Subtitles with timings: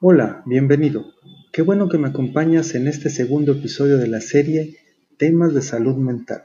[0.00, 1.06] Hola, bienvenido.
[1.52, 4.76] Qué bueno que me acompañas en este segundo episodio de la serie
[5.16, 6.44] Temas de Salud Mental.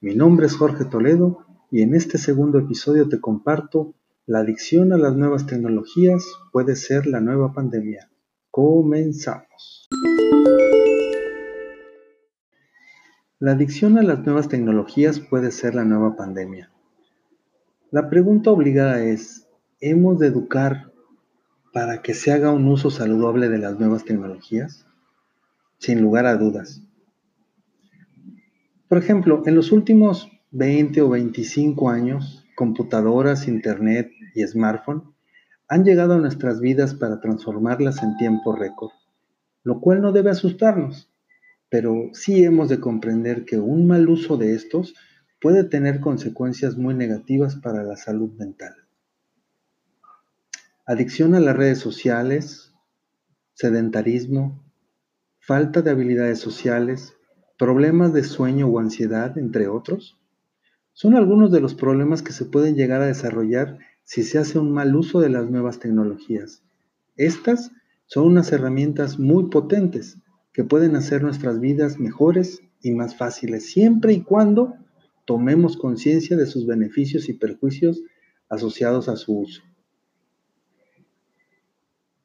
[0.00, 3.94] Mi nombre es Jorge Toledo y en este segundo episodio te comparto
[4.26, 8.10] La adicción a las nuevas tecnologías puede ser la nueva pandemia.
[8.50, 9.88] Comenzamos.
[13.38, 16.72] La adicción a las nuevas tecnologías puede ser la nueva pandemia.
[17.92, 19.46] La pregunta obligada es,
[19.80, 20.90] ¿hemos de educar
[21.72, 24.86] para que se haga un uso saludable de las nuevas tecnologías?
[25.78, 26.82] Sin lugar a dudas.
[28.88, 35.14] Por ejemplo, en los últimos 20 o 25 años, computadoras, internet y smartphone
[35.68, 38.90] han llegado a nuestras vidas para transformarlas en tiempo récord,
[39.62, 41.08] lo cual no debe asustarnos,
[41.68, 44.94] pero sí hemos de comprender que un mal uso de estos
[45.40, 48.79] puede tener consecuencias muy negativas para la salud mental
[50.86, 52.72] adicción a las redes sociales,
[53.54, 54.62] sedentarismo,
[55.38, 57.14] falta de habilidades sociales,
[57.58, 60.18] problemas de sueño o ansiedad, entre otros,
[60.92, 64.72] son algunos de los problemas que se pueden llegar a desarrollar si se hace un
[64.72, 66.62] mal uso de las nuevas tecnologías.
[67.16, 67.70] Estas
[68.06, 70.18] son unas herramientas muy potentes
[70.52, 74.74] que pueden hacer nuestras vidas mejores y más fáciles, siempre y cuando
[75.26, 78.02] tomemos conciencia de sus beneficios y perjuicios
[78.48, 79.62] asociados a su uso.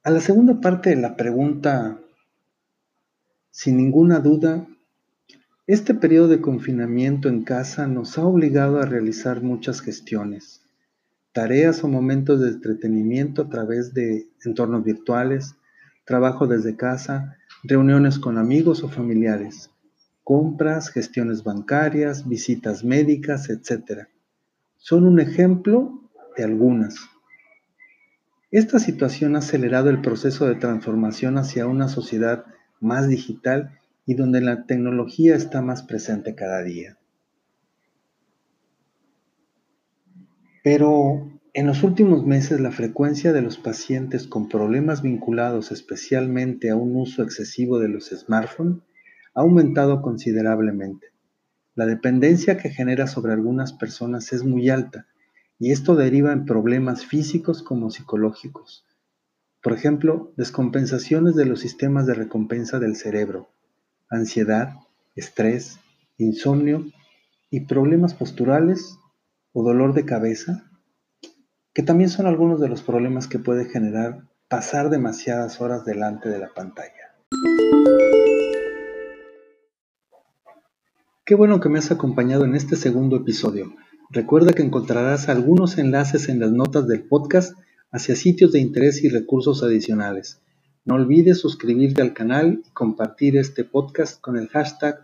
[0.06, 2.00] A la segunda parte de la pregunta,
[3.50, 4.68] sin ninguna duda,
[5.66, 10.62] este periodo de confinamiento en casa nos ha obligado a realizar muchas gestiones,
[11.34, 15.56] tareas o momentos de entretenimiento a través de entornos virtuales,
[16.06, 19.72] trabajo desde casa, reuniones con amigos o familiares,
[20.24, 24.06] compras, gestiones bancarias, visitas médicas, etc.
[24.78, 26.00] Son un ejemplo
[26.38, 26.96] de algunas.
[28.52, 32.46] Esta situación ha acelerado el proceso de transformación hacia una sociedad
[32.80, 36.98] más digital y donde la tecnología está más presente cada día.
[40.64, 46.76] Pero en los últimos meses la frecuencia de los pacientes con problemas vinculados especialmente a
[46.76, 48.82] un uso excesivo de los smartphones
[49.34, 51.08] ha aumentado considerablemente.
[51.74, 55.08] La dependencia que genera sobre algunas personas es muy alta
[55.60, 58.86] y esto deriva en problemas físicos como psicológicos.
[59.62, 63.50] Por ejemplo, descompensaciones de los sistemas de recompensa del cerebro,
[64.10, 64.76] ansiedad,
[65.16, 65.80] estrés,
[66.18, 66.86] insomnio
[67.50, 68.98] y problemas posturales
[69.54, 70.70] o dolor de cabeza,
[71.74, 76.40] que también son algunos de los problemas que puede generar pasar demasiadas horas delante de
[76.40, 76.92] la pantalla.
[81.26, 83.74] Qué bueno que me has acompañado en este segundo episodio.
[84.12, 87.58] Recuerda que encontrarás algunos enlaces en las notas del podcast
[87.92, 90.42] hacia sitios de interés y recursos adicionales.
[90.86, 95.00] No olvides suscribirte al canal y compartir este podcast con el hashtag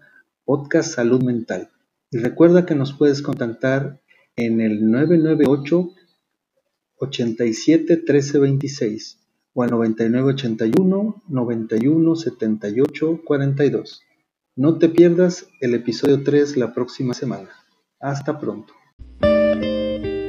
[0.45, 1.72] Podcast Salud Mental.
[2.12, 4.00] Y recuerda que nos puedes contactar
[4.35, 5.89] en el 998
[7.00, 9.19] 87 1326
[9.53, 14.01] o al 9981 91 78 42.
[14.56, 17.50] No te pierdas el episodio 3 la próxima semana.
[18.00, 18.73] Hasta pronto.
[19.59, 20.20] thank you